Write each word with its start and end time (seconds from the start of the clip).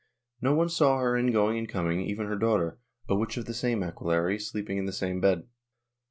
No 0.41 0.55
one 0.55 0.67
saw 0.67 0.97
her 0.97 1.15
in 1.15 1.31
going 1.31 1.59
and 1.59 1.69
coming, 1.69 2.01
even 2.01 2.25
her 2.25 2.35
daughter, 2.35 2.79
a 3.07 3.13
witch 3.13 3.37
of 3.37 3.45
the 3.45 3.53
same 3.53 3.83
aquelarre, 3.83 4.39
sleeping 4.39 4.79
in 4.79 4.85
the 4.85 4.91
same 4.91 5.21
bed. 5.21 5.43